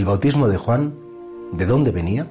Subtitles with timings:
[0.00, 0.94] El bautismo de Juan,
[1.52, 2.26] ¿de dónde venía?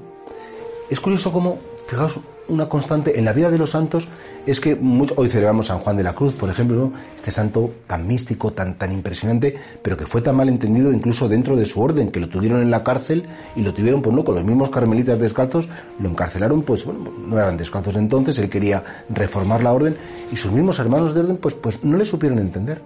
[0.90, 4.08] Es curioso cómo, fijaos, una constante en la vida de los santos
[4.48, 4.76] es que
[5.16, 8.92] hoy celebramos San Juan de la Cruz, por ejemplo, este santo tan místico, tan, tan
[8.92, 12.64] impresionante, pero que fue tan mal entendido incluso dentro de su orden, que lo tuvieron
[12.64, 16.64] en la cárcel y lo tuvieron, pues no, con los mismos carmelitas descalzos, lo encarcelaron,
[16.64, 19.96] pues bueno, no eran descalzos entonces, él quería reformar la orden
[20.32, 22.82] y sus mismos hermanos de orden, pues, pues no le supieron entender.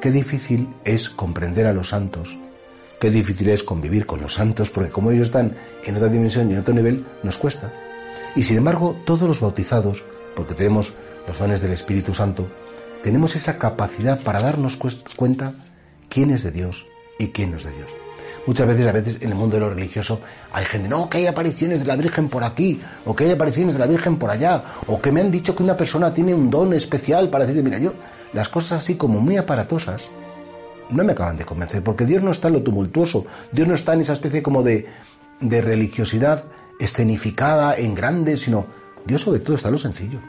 [0.00, 2.36] Qué difícil es comprender a los santos,
[2.98, 6.54] Qué difícil es convivir con los santos, porque como ellos están en otra dimensión y
[6.54, 7.70] en otro nivel, nos cuesta.
[8.34, 10.02] Y sin embargo, todos los bautizados,
[10.34, 10.94] porque tenemos
[11.28, 12.48] los dones del Espíritu Santo,
[13.02, 15.52] tenemos esa capacidad para darnos cuenta
[16.08, 16.86] quién es de Dios
[17.18, 17.90] y quién no es de Dios.
[18.46, 20.20] Muchas veces, a veces en el mundo de lo religioso
[20.52, 23.74] hay gente, no, que hay apariciones de la Virgen por aquí, o que hay apariciones
[23.74, 26.48] de la Virgen por allá, o que me han dicho que una persona tiene un
[26.48, 27.92] don especial para decirle, mira, yo,
[28.32, 30.10] las cosas así como muy aparatosas,
[30.90, 33.94] no me acaban de convencer, porque Dios no está en lo tumultuoso, Dios no está
[33.94, 34.86] en esa especie como de,
[35.40, 36.44] de religiosidad
[36.78, 38.66] escenificada en grande, sino
[39.04, 40.20] Dios sobre todo está en lo sencillo.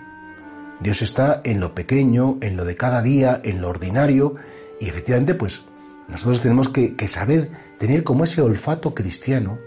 [0.79, 4.35] Dios está en lo pequeño, en lo de cada día, en lo ordinario,
[4.79, 5.63] y efectivamente, pues
[6.07, 9.57] nosotros tenemos que, que saber tener como ese olfato cristiano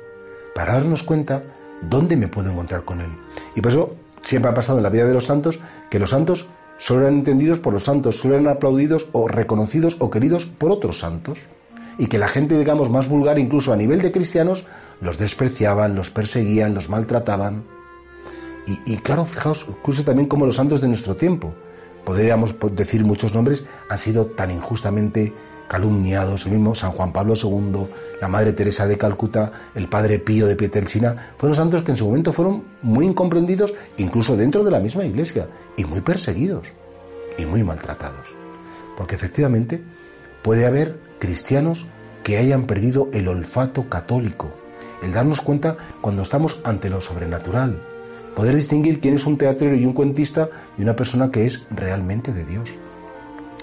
[0.55, 1.43] para darnos cuenta
[1.83, 3.11] dónde me puedo encontrar con Él.
[3.57, 5.59] Y por eso siempre ha pasado en la vida de los santos
[5.91, 6.47] que los santos
[6.81, 10.99] solo eran entendidos por los santos, solo eran aplaudidos o reconocidos o queridos por otros
[10.99, 11.39] santos.
[11.99, 14.67] Y que la gente, digamos, más vulgar, incluso a nivel de cristianos,
[15.03, 17.65] los despreciaban, los perseguían, los maltrataban.
[18.87, 21.53] Y, claro, fijaos, incluso también como los santos de nuestro tiempo,
[22.05, 25.35] podríamos decir muchos nombres, han sido tan injustamente
[25.71, 27.87] calumniados, el mismo San Juan Pablo II,
[28.21, 32.07] la Madre Teresa de Calcuta, el Padre Pío de Pietrelcina, fueron santos que en su
[32.07, 36.67] momento fueron muy incomprendidos, incluso dentro de la misma iglesia, y muy perseguidos,
[37.39, 38.35] y muy maltratados.
[38.97, 39.81] Porque efectivamente
[40.43, 41.87] puede haber cristianos
[42.25, 44.51] que hayan perdido el olfato católico,
[45.05, 47.81] el darnos cuenta cuando estamos ante lo sobrenatural,
[48.35, 52.33] poder distinguir quién es un teatrero y un cuentista de una persona que es realmente
[52.33, 52.71] de Dios.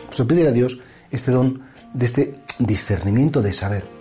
[0.06, 0.80] Pues pedir a Dios
[1.12, 3.98] este don de este discernimiento de saber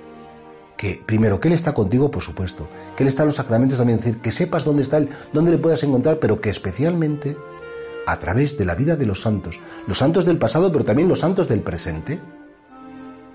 [0.76, 3.98] que, primero, que Él está contigo, por supuesto, que Él está en los sacramentos también,
[3.98, 7.36] decir, que sepas dónde está Él, dónde le puedas encontrar, pero que especialmente
[8.06, 11.20] a través de la vida de los santos, los santos del pasado, pero también los
[11.20, 12.20] santos del presente,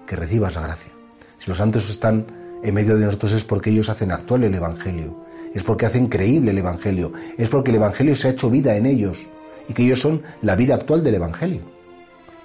[0.06, 0.92] que recibas la gracia.
[1.38, 2.26] Si los santos están
[2.64, 6.52] en medio de nosotros es porque ellos hacen actual el Evangelio, es porque hacen creíble
[6.52, 9.26] el Evangelio, es porque el Evangelio se ha hecho vida en ellos
[9.68, 11.62] y que ellos son la vida actual del Evangelio.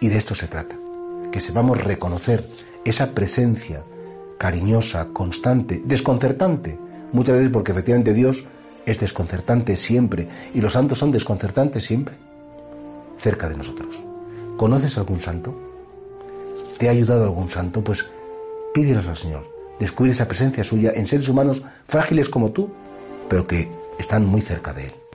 [0.00, 0.76] Y de esto se trata
[1.30, 2.46] que sepamos reconocer
[2.84, 3.82] esa presencia
[4.38, 6.78] cariñosa, constante, desconcertante,
[7.12, 8.44] muchas veces porque efectivamente Dios
[8.84, 12.14] es desconcertante siempre y los santos son desconcertantes siempre,
[13.16, 13.96] cerca de nosotros.
[14.56, 15.54] ¿Conoces algún santo?
[16.78, 17.82] ¿Te ha ayudado algún santo?
[17.82, 18.06] Pues
[18.72, 19.50] pídelos al Señor.
[19.78, 22.70] Descubre esa presencia suya en seres humanos frágiles como tú,
[23.28, 25.05] pero que están muy cerca de Él.